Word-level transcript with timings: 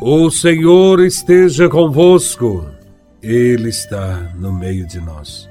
O 0.00 0.30
Senhor 0.30 1.00
esteja 1.00 1.70
convosco, 1.70 2.66
Ele 3.22 3.70
está 3.70 4.30
no 4.38 4.52
meio 4.52 4.86
de 4.86 5.00
nós. 5.00 5.48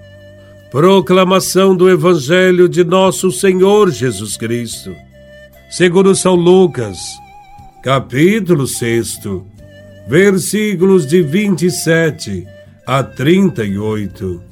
Proclamação 0.69 1.75
do 1.75 1.89
Evangelho 1.89 2.69
de 2.69 2.83
Nosso 2.83 3.31
Senhor 3.31 3.89
Jesus 3.89 4.37
Cristo, 4.37 4.95
segundo 5.69 6.13
São 6.13 6.35
Lucas, 6.35 6.99
capítulo 7.81 8.67
6, 8.67 9.19
versículos 10.07 11.07
de 11.07 11.23
27 11.23 12.45
a 12.85 13.01
38. 13.01 14.43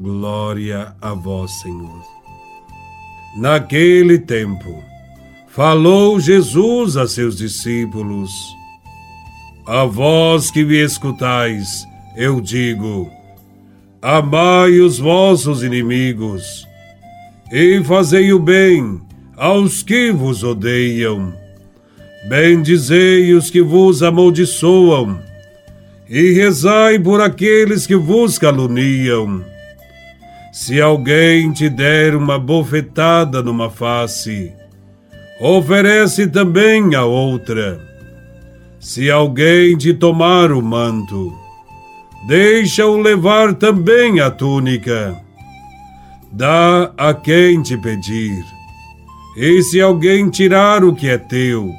Glória 0.00 0.94
a 1.00 1.12
Vós, 1.12 1.50
Senhor. 1.60 2.04
Naquele 3.36 4.16
tempo, 4.20 4.80
falou 5.48 6.20
Jesus 6.20 6.96
a 6.96 7.08
seus 7.08 7.36
discípulos, 7.36 8.30
a 9.66 9.84
vós 9.84 10.50
que 10.50 10.64
me 10.64 10.76
escutais, 10.76 11.86
eu 12.16 12.40
digo: 12.40 13.10
amai 14.02 14.80
os 14.80 14.98
vossos 14.98 15.62
inimigos, 15.62 16.68
e 17.50 17.82
fazei 17.82 18.32
o 18.32 18.38
bem 18.38 19.00
aos 19.36 19.82
que 19.82 20.12
vos 20.12 20.44
odeiam. 20.44 21.32
Bendizei 22.28 23.34
os 23.34 23.50
que 23.50 23.62
vos 23.62 24.02
amaldiçoam, 24.02 25.18
e 26.08 26.32
rezai 26.32 26.98
por 26.98 27.20
aqueles 27.20 27.86
que 27.86 27.96
vos 27.96 28.38
caluniam. 28.38 29.44
Se 30.52 30.80
alguém 30.80 31.52
te 31.52 31.68
der 31.68 32.14
uma 32.14 32.38
bofetada 32.38 33.42
numa 33.42 33.70
face, 33.70 34.52
oferece 35.40 36.26
também 36.26 36.94
a 36.94 37.04
outra. 37.04 37.93
Se 38.84 39.10
alguém 39.10 39.78
te 39.78 39.94
tomar 39.94 40.52
o 40.52 40.60
manto, 40.60 41.34
deixa-o 42.28 43.00
levar 43.00 43.54
também 43.54 44.20
a 44.20 44.30
túnica. 44.30 45.18
Dá 46.30 46.92
a 46.94 47.14
quem 47.14 47.62
te 47.62 47.78
pedir. 47.78 48.44
E 49.38 49.62
se 49.62 49.80
alguém 49.80 50.28
tirar 50.28 50.84
o 50.84 50.94
que 50.94 51.08
é 51.08 51.16
teu, 51.16 51.72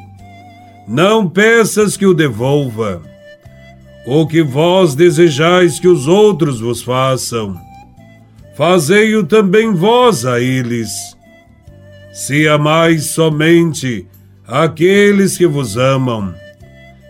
não 0.88 1.30
peças 1.30 1.96
que 1.96 2.08
o 2.08 2.14
devolva. 2.16 3.04
O 4.08 4.26
que 4.26 4.42
vós 4.42 4.96
desejais 4.96 5.80
que 5.80 5.88
os 5.88 6.08
outros 6.08 6.60
vos 6.60 6.82
façam, 6.82 7.56
fazei-o 8.58 9.24
também 9.24 9.76
vós 9.76 10.26
a 10.26 10.42
eles. 10.42 10.90
Se 12.12 12.48
amais 12.48 13.12
somente 13.12 14.08
aqueles 14.48 15.38
que 15.38 15.46
vos 15.46 15.78
amam, 15.78 16.34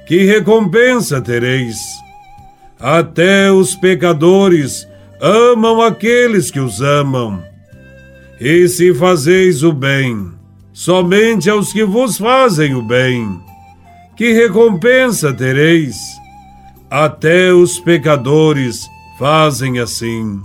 que 0.05 0.23
recompensa 0.25 1.19
tereis? 1.21 1.77
Até 2.79 3.51
os 3.51 3.75
pecadores 3.75 4.87
amam 5.19 5.81
aqueles 5.81 6.51
que 6.51 6.59
os 6.59 6.81
amam. 6.81 7.43
E 8.39 8.67
se 8.67 8.93
fazeis 8.93 9.63
o 9.63 9.71
bem, 9.71 10.31
somente 10.73 11.49
aos 11.49 11.71
que 11.71 11.83
vos 11.83 12.17
fazem 12.17 12.75
o 12.75 12.81
bem, 12.81 13.39
que 14.15 14.33
recompensa 14.33 15.33
tereis? 15.33 15.97
Até 16.89 17.51
os 17.51 17.79
pecadores 17.79 18.87
fazem 19.17 19.79
assim. 19.79 20.39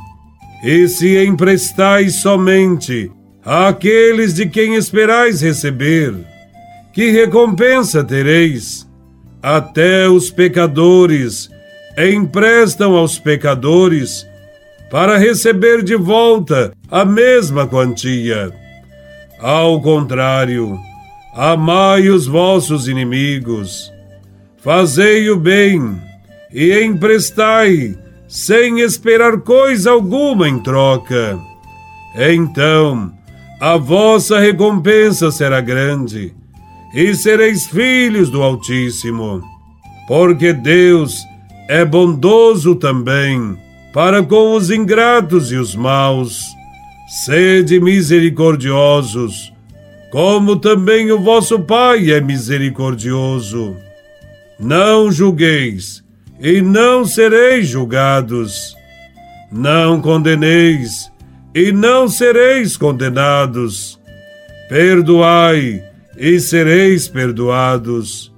E 0.65 0.89
se 0.89 1.23
emprestais 1.25 2.17
somente 2.17 3.11
àqueles 3.45 4.35
de 4.35 4.47
quem 4.47 4.75
esperais 4.75 5.41
receber, 5.41 6.15
que 6.93 7.11
recompensa 7.11 8.03
tereis? 8.03 8.90
Até 9.43 10.07
os 10.07 10.31
pecadores 10.31 11.49
emprestam 11.97 12.95
aos 12.95 13.19
pecadores 13.19 14.27
para 14.91 15.17
receber 15.17 15.83
de 15.83 15.97
volta 15.97 16.73
a 16.91 17.07
mesma 17.07 17.67
quantia. 17.67 18.53
Ao 19.41 19.81
contrário, 19.81 20.79
amai 21.35 22.11
os 22.11 22.27
vossos 22.27 22.87
inimigos, 22.87 23.91
fazei 24.59 25.31
o 25.31 25.37
bem 25.39 25.99
e 26.53 26.79
emprestai, 26.83 27.97
sem 28.29 28.81
esperar 28.81 29.41
coisa 29.41 29.93
alguma 29.93 30.49
em 30.49 30.63
troca. 30.63 31.39
Então, 32.15 33.11
a 33.59 33.79
vossa 33.79 34.39
recompensa 34.39 35.31
será 35.31 35.63
grande 35.63 36.35
e 36.95 37.15
sereis 37.15 37.67
filhos 37.67 38.31
do 38.31 38.43
Altíssimo, 38.43 39.43
porque 40.09 40.53
Deus 40.53 41.15
é 41.69 41.85
bondoso 41.85 42.75
também 42.75 43.57
para 43.93 44.23
com 44.23 44.55
os 44.55 44.71
ingratos 44.71 45.53
e 45.53 45.57
os 45.57 45.75
maus. 45.75 46.41
Sede 47.25 47.81
misericordiosos, 47.81 49.53
como 50.13 50.57
também 50.57 51.11
o 51.11 51.21
vosso 51.21 51.59
Pai 51.61 52.11
é 52.13 52.21
misericordioso. 52.21 53.77
Não 54.59 55.11
julgueis, 55.11 56.05
e 56.41 56.61
não 56.61 57.05
sereis 57.05 57.67
julgados. 57.69 58.77
Não 59.51 60.01
condeneis, 60.01 61.11
e 61.53 61.73
não 61.73 62.09
sereis 62.09 62.77
condenados. 62.77 63.99
Perdoai, 64.69 65.83
e 66.21 66.39
sereis 66.39 67.09
perdoados. 67.09 68.31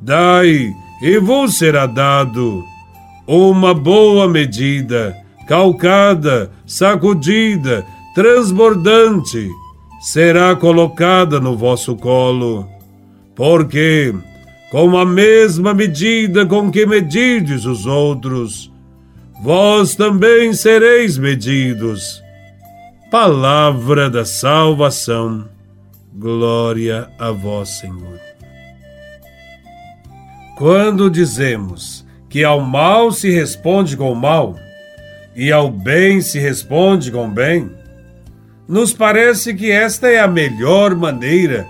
Dai, 0.00 0.72
e 1.02 1.18
vos 1.18 1.58
será 1.58 1.84
dado 1.84 2.64
uma 3.26 3.74
boa 3.74 4.28
medida, 4.28 5.16
calcada, 5.48 6.52
sacudida, 6.64 7.84
transbordante, 8.14 9.50
será 10.00 10.54
colocada 10.54 11.40
no 11.40 11.56
vosso 11.56 11.96
colo. 11.96 12.68
Porque, 13.34 14.14
com 14.70 14.96
a 14.96 15.04
mesma 15.04 15.74
medida 15.74 16.46
com 16.46 16.70
que 16.70 16.86
medides 16.86 17.64
os 17.64 17.86
outros, 17.86 18.72
vós 19.42 19.96
também 19.96 20.52
sereis 20.52 21.18
medidos. 21.18 22.22
Palavra 23.10 24.08
da 24.08 24.24
salvação. 24.24 25.55
Glória 26.18 27.10
a 27.18 27.30
vós, 27.30 27.78
Senhor. 27.78 28.18
Quando 30.56 31.10
dizemos 31.10 32.06
que 32.30 32.42
ao 32.42 32.58
mal 32.58 33.12
se 33.12 33.30
responde 33.30 33.98
com 33.98 34.14
mal 34.14 34.56
e 35.34 35.52
ao 35.52 35.70
bem 35.70 36.22
se 36.22 36.38
responde 36.38 37.12
com 37.12 37.28
bem, 37.28 37.70
nos 38.66 38.94
parece 38.94 39.52
que 39.52 39.70
esta 39.70 40.08
é 40.08 40.18
a 40.18 40.26
melhor 40.26 40.94
maneira 40.96 41.66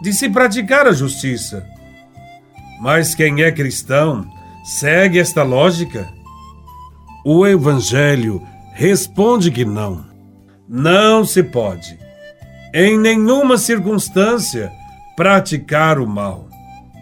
de 0.00 0.12
se 0.12 0.28
praticar 0.28 0.86
a 0.86 0.92
justiça. 0.92 1.66
Mas 2.80 3.12
quem 3.12 3.42
é 3.42 3.50
cristão 3.50 4.24
segue 4.62 5.18
esta 5.18 5.42
lógica? 5.42 6.08
O 7.24 7.44
Evangelho 7.44 8.40
responde 8.72 9.50
que 9.50 9.64
não. 9.64 10.04
Não 10.68 11.24
se 11.24 11.42
pode 11.42 11.99
em 12.72 12.98
nenhuma 12.98 13.58
circunstância 13.58 14.70
praticar 15.16 15.98
o 15.98 16.06
mal. 16.06 16.48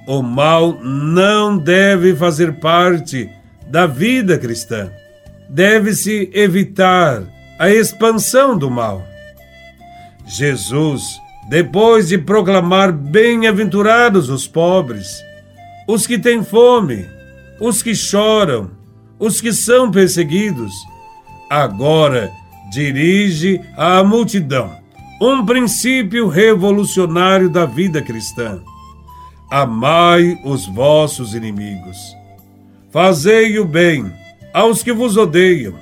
O 0.06 0.22
mal 0.22 0.78
não 0.82 1.58
deve 1.58 2.16
fazer 2.16 2.58
parte 2.58 3.30
da 3.66 3.86
vida 3.86 4.38
cristã. 4.38 4.90
Deve-se 5.48 6.30
evitar 6.32 7.22
a 7.58 7.70
expansão 7.70 8.56
do 8.56 8.70
mal. 8.70 9.02
Jesus, 10.26 11.20
depois 11.48 12.08
de 12.08 12.18
proclamar 12.18 12.92
bem-aventurados 12.92 14.30
os 14.30 14.46
pobres, 14.46 15.22
os 15.86 16.06
que 16.06 16.18
têm 16.18 16.42
fome, 16.42 17.06
os 17.60 17.82
que 17.82 17.94
choram, 17.94 18.70
os 19.18 19.40
que 19.40 19.52
são 19.52 19.90
perseguidos, 19.90 20.72
agora 21.50 22.30
dirige 22.70 23.60
à 23.76 24.02
multidão 24.02 24.87
um 25.20 25.44
princípio 25.44 26.28
revolucionário 26.28 27.50
da 27.50 27.66
vida 27.66 28.00
cristã. 28.00 28.62
Amai 29.50 30.38
os 30.44 30.66
vossos 30.66 31.34
inimigos. 31.34 31.96
Fazei 32.90 33.58
o 33.58 33.64
bem 33.64 34.12
aos 34.52 34.82
que 34.82 34.92
vos 34.92 35.16
odeiam. 35.16 35.74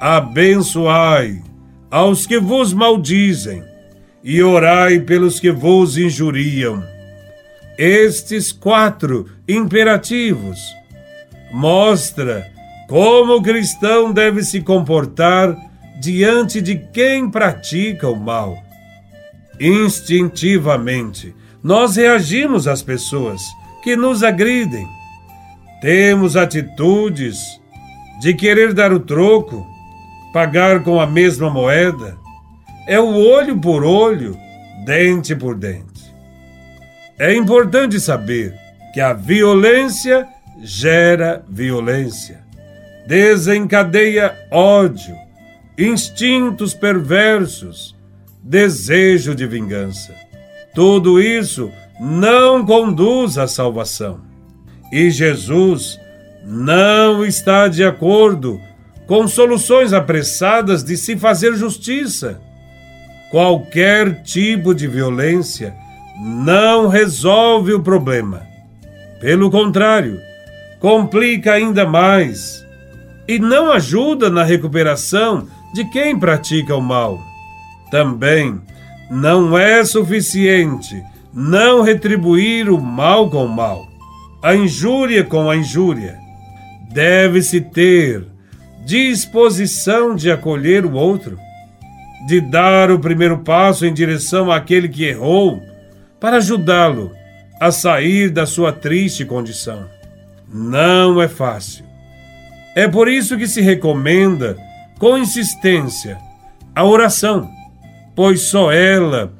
Abençoai 0.00 1.42
aos 1.90 2.26
que 2.26 2.38
vos 2.38 2.72
maldizem 2.72 3.62
e 4.22 4.42
orai 4.42 5.00
pelos 5.00 5.40
que 5.40 5.50
vos 5.50 5.96
injuriam. 5.96 6.82
Estes 7.78 8.52
quatro 8.52 9.28
imperativos 9.48 10.58
mostra 11.52 12.50
como 12.88 13.36
o 13.36 13.42
cristão 13.42 14.12
deve 14.12 14.42
se 14.42 14.60
comportar 14.60 15.56
diante 16.02 16.60
de 16.60 16.76
quem 16.92 17.30
pratica 17.30 18.08
o 18.08 18.16
mal. 18.16 18.58
Instintivamente, 19.60 21.32
nós 21.62 21.94
reagimos 21.94 22.66
às 22.66 22.82
pessoas 22.82 23.40
que 23.84 23.94
nos 23.94 24.24
agridem, 24.24 24.84
Temos 25.80 26.36
atitudes 26.36 27.60
de 28.20 28.34
querer 28.34 28.72
dar 28.72 28.92
o 28.92 29.00
troco, 29.00 29.66
pagar 30.32 30.84
com 30.84 31.00
a 31.00 31.06
mesma 31.08 31.50
moeda. 31.50 32.16
É 32.86 33.00
o 33.00 33.16
olho 33.16 33.60
por 33.60 33.82
olho, 33.82 34.38
dente 34.84 35.34
por 35.34 35.56
dente. 35.56 36.14
É 37.18 37.34
importante 37.34 37.98
saber 37.98 38.54
que 38.94 39.00
a 39.00 39.12
violência 39.12 40.24
gera 40.60 41.44
violência, 41.48 42.38
desencadeia 43.08 44.32
ódio, 44.52 45.16
instintos 45.78 46.74
perversos, 46.74 47.96
desejo 48.42 49.34
de 49.34 49.46
vingança. 49.46 50.14
Tudo 50.74 51.20
isso 51.20 51.70
não 52.00 52.64
conduz 52.64 53.38
à 53.38 53.46
salvação. 53.46 54.20
E 54.92 55.10
Jesus 55.10 55.98
não 56.44 57.24
está 57.24 57.68
de 57.68 57.84
acordo 57.84 58.60
com 59.06 59.26
soluções 59.26 59.92
apressadas 59.92 60.82
de 60.82 60.96
se 60.96 61.16
fazer 61.16 61.54
justiça. 61.54 62.40
Qualquer 63.30 64.22
tipo 64.22 64.74
de 64.74 64.86
violência 64.86 65.74
não 66.20 66.88
resolve 66.88 67.72
o 67.72 67.80
problema. 67.80 68.42
Pelo 69.20 69.50
contrário, 69.50 70.20
complica 70.80 71.52
ainda 71.52 71.86
mais 71.86 72.66
e 73.26 73.38
não 73.38 73.70
ajuda 73.70 74.28
na 74.28 74.42
recuperação 74.42 75.46
de 75.72 75.84
quem 75.84 76.18
pratica 76.18 76.76
o 76.76 76.80
mal. 76.80 77.20
Também 77.90 78.60
não 79.10 79.56
é 79.56 79.84
suficiente 79.84 81.02
não 81.32 81.82
retribuir 81.82 82.68
o 82.68 82.80
mal 82.80 83.30
com 83.30 83.46
o 83.46 83.48
mal, 83.48 83.88
a 84.42 84.54
injúria 84.54 85.24
com 85.24 85.50
a 85.50 85.56
injúria. 85.56 86.18
Deve-se 86.90 87.60
ter 87.60 88.26
disposição 88.84 90.14
de 90.14 90.30
acolher 90.30 90.84
o 90.84 90.92
outro, 90.92 91.38
de 92.26 92.40
dar 92.40 92.90
o 92.90 92.98
primeiro 92.98 93.38
passo 93.38 93.86
em 93.86 93.94
direção 93.94 94.50
àquele 94.50 94.88
que 94.88 95.04
errou, 95.04 95.60
para 96.20 96.36
ajudá-lo 96.36 97.10
a 97.60 97.70
sair 97.70 98.28
da 98.30 98.44
sua 98.44 98.72
triste 98.72 99.24
condição. 99.24 99.86
Não 100.52 101.20
é 101.22 101.28
fácil. 101.28 101.84
É 102.74 102.86
por 102.86 103.08
isso 103.08 103.36
que 103.38 103.46
se 103.46 103.60
recomenda, 103.60 104.56
com 105.02 105.18
insistência, 105.18 106.16
a 106.72 106.84
oração 106.84 107.50
pois 108.14 108.42
só 108.42 108.70
ela 108.70 109.32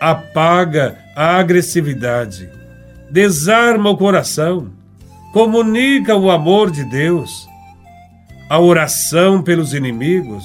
apaga 0.00 0.96
a 1.14 1.36
agressividade, 1.36 2.48
desarma 3.10 3.90
o 3.90 3.98
coração, 3.98 4.72
comunica 5.30 6.16
o 6.16 6.30
amor 6.30 6.70
de 6.70 6.84
Deus. 6.84 7.46
A 8.48 8.58
oração 8.58 9.42
pelos 9.42 9.74
inimigos 9.74 10.42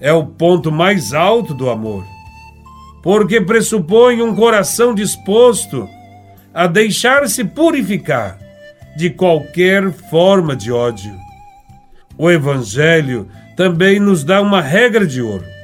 é 0.00 0.10
o 0.10 0.24
ponto 0.24 0.72
mais 0.72 1.12
alto 1.12 1.52
do 1.52 1.68
amor, 1.68 2.02
porque 3.02 3.42
pressupõe 3.42 4.22
um 4.22 4.34
coração 4.34 4.94
disposto 4.94 5.86
a 6.54 6.66
deixar-se 6.66 7.44
purificar 7.44 8.38
de 8.96 9.10
qualquer 9.10 9.92
forma 9.92 10.56
de 10.56 10.72
ódio. 10.72 11.14
O 12.16 12.30
Evangelho 12.30 13.28
também 13.56 13.98
nos 14.00 14.24
dá 14.24 14.40
uma 14.40 14.60
regra 14.60 15.06
de 15.06 15.22
ouro 15.22 15.54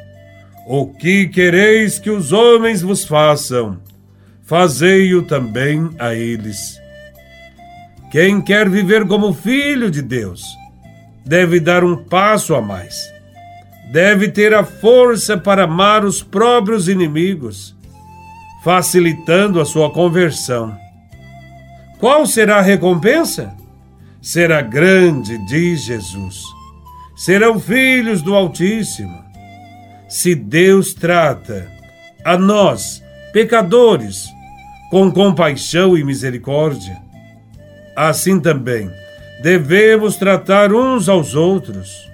o 0.72 0.86
que 0.86 1.26
quereis 1.26 1.98
que 1.98 2.10
os 2.10 2.32
homens 2.32 2.80
vos 2.80 3.04
façam, 3.04 3.80
fazei-o 4.44 5.20
também 5.20 5.90
a 5.98 6.14
eles. 6.14 6.80
Quem 8.12 8.40
quer 8.40 8.68
viver 8.68 9.04
como 9.08 9.32
filho 9.32 9.90
de 9.90 10.00
Deus, 10.00 10.44
deve 11.26 11.58
dar 11.58 11.82
um 11.82 11.96
passo 11.96 12.54
a 12.54 12.62
mais. 12.62 13.12
Deve 13.90 14.28
ter 14.28 14.54
a 14.54 14.62
força 14.62 15.36
para 15.36 15.64
amar 15.64 16.04
os 16.04 16.22
próprios 16.22 16.88
inimigos, 16.88 17.76
facilitando 18.62 19.60
a 19.60 19.64
sua 19.64 19.90
conversão. 19.90 20.72
Qual 21.98 22.24
será 22.26 22.58
a 22.58 22.62
recompensa? 22.62 23.52
Será 24.22 24.62
grande, 24.62 25.36
diz 25.48 25.82
Jesus. 25.82 26.59
Serão 27.20 27.60
filhos 27.60 28.22
do 28.22 28.34
Altíssimo 28.34 29.22
se 30.08 30.34
Deus 30.34 30.94
trata 30.94 31.70
a 32.24 32.38
nós, 32.38 33.02
pecadores, 33.30 34.26
com 34.90 35.12
compaixão 35.12 35.98
e 35.98 36.02
misericórdia, 36.02 36.96
assim 37.94 38.40
também 38.40 38.90
devemos 39.42 40.16
tratar 40.16 40.72
uns 40.72 41.10
aos 41.10 41.34
outros. 41.34 42.08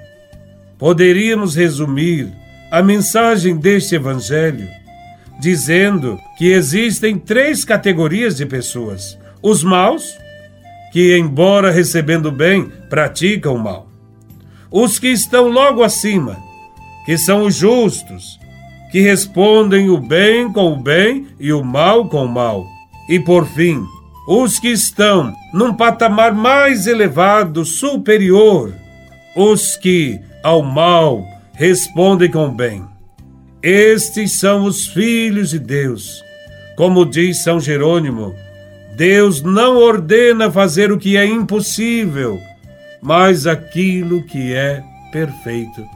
Poderíamos 0.76 1.54
resumir 1.54 2.32
a 2.68 2.82
mensagem 2.82 3.56
deste 3.56 3.94
Evangelho 3.94 4.68
dizendo 5.38 6.18
que 6.36 6.46
existem 6.46 7.16
três 7.16 7.64
categorias 7.64 8.36
de 8.38 8.44
pessoas: 8.44 9.16
os 9.40 9.62
maus, 9.62 10.18
que, 10.92 11.16
embora 11.16 11.70
recebendo 11.70 12.32
bem, 12.32 12.72
praticam 12.90 13.54
o 13.54 13.58
mal, 13.60 13.86
os 14.78 14.99
que 14.99 15.08
estão 15.08 15.49
logo 15.49 15.82
acima, 15.82 16.37
que 17.06 17.17
são 17.17 17.46
os 17.46 17.55
justos, 17.55 18.38
que 18.93 19.00
respondem 19.00 19.88
o 19.88 19.96
bem 19.96 20.52
com 20.52 20.75
o 20.75 20.76
bem 20.76 21.28
e 21.40 21.50
o 21.50 21.64
mal 21.64 22.06
com 22.11 22.26
o 22.26 22.28
mal. 22.28 22.62
E 23.08 23.19
por 23.19 23.46
fim, 23.46 23.82
os 24.28 24.58
que 24.58 24.69
estão 24.69 25.34
num 25.50 25.73
patamar 25.73 26.34
mais 26.34 26.87
elevado, 26.87 27.64
superior, 27.64 28.75
os 29.34 29.78
que 29.78 30.20
ao 30.43 30.61
mal 30.61 31.25
respondem 31.55 32.31
com 32.31 32.49
o 32.49 32.52
bem. 32.52 32.84
Estes 33.62 34.32
são 34.32 34.64
os 34.64 34.88
filhos 34.88 35.50
de 35.50 35.58
Deus. 35.58 36.23
Como 36.76 37.06
diz 37.06 37.43
São 37.43 37.58
Jerônimo, 37.58 38.34
Deus 38.94 39.40
não 39.40 39.78
ordena 39.78 40.50
fazer 40.50 40.93
o 40.93 40.99
que 40.99 41.17
é 41.17 41.25
impossível, 41.25 42.38
mas 43.02 43.46
aquilo 43.46 44.22
que 44.25 44.54
é 44.54 44.82
perfeito 45.12 45.87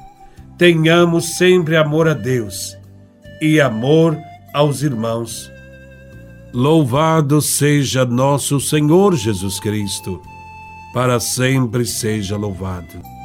tenhamos 0.56 1.36
sempre 1.38 1.76
amor 1.76 2.06
a 2.06 2.12
Deus 2.12 2.76
e 3.40 3.60
amor 3.60 4.16
aos 4.52 4.82
irmãos. 4.82 5.50
Louvado 6.52 7.40
seja 7.40 8.04
nosso 8.04 8.60
Senhor 8.60 9.16
Jesus 9.16 9.58
Cristo, 9.58 10.20
para 10.92 11.18
sempre 11.18 11.86
seja 11.86 12.36
louvado. 12.36 13.19